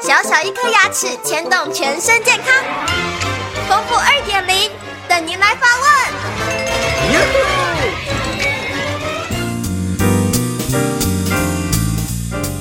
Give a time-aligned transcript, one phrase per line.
[0.00, 2.46] 小小一颗牙齿牵动全身健康，
[3.68, 4.70] 丰富二点零
[5.08, 5.86] 等您来发问。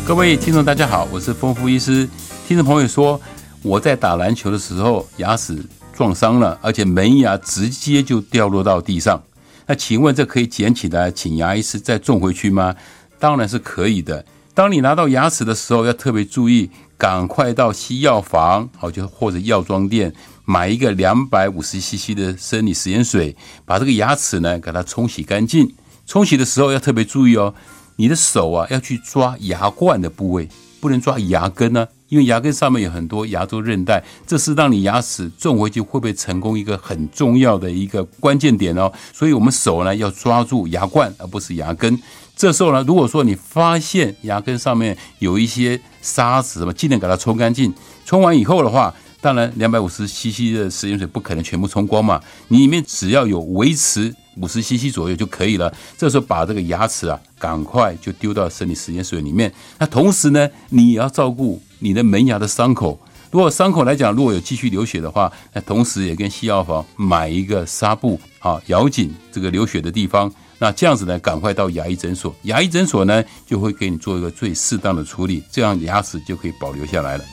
[0.04, 2.10] 各位听众，大家好，我是丰富医师。
[2.48, 3.22] 听众朋友说，
[3.62, 5.64] 我在打篮球的时候牙齿
[5.96, 9.22] 撞伤了，而且门牙直接就掉落到地上。
[9.68, 12.76] 那请问这可以捡起来，请牙医师再种回去吗？
[13.20, 14.26] 当然是可以的。
[14.58, 20.12] 当你拿到牙齿的时候，要特别注意，赶快到西药房，好就或者药妆店
[20.46, 25.72] 买一个两百五十 CC 的生理食盐水，把这个牙齿呢给它冲洗干净。
[26.08, 27.54] 冲洗的时候要特别注意哦，
[27.98, 31.88] 你的手啊要去抓牙冠的部位，不能抓牙根呢。
[32.10, 38.90] 因为牙根上面有很多牙周韧带，这是让你牙齿种回去会不会成功一个很重要的一个关键点哦。
[39.12, 42.02] 所以，我们手呢要抓住牙冠，而不是牙根。
[42.34, 47.74] 这时候呢，如果说你发现牙根上面有一些沙子什么，尽量给它冲干净。
[48.06, 54.16] 冲完以后的话，当然两百五十 CC 的食盐水不可能全部冲光嘛，你里面只要有维持。
[54.40, 55.74] 五十 CC 左右就可以了。
[55.98, 59.52] 这时候把这个牙齿啊，赶快就丢到生理食盐水里面。
[59.78, 63.00] 那同时呢，你也要照顾你的门牙的伤口。
[63.30, 70.32] 如果伤口来讲，如果有继续流血的话，那同时也跟西药房买一个纱布啊，咬紧这个流血的地方。
[70.60, 72.34] 那这样子呢，赶快到牙医诊所。
[72.44, 77.24] 牙医诊所呢，就会给你做一个最适当的处理，这样牙齿就可以保留下来了。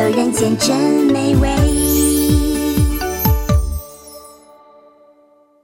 [0.00, 0.74] 人间真
[1.12, 1.81] 美味。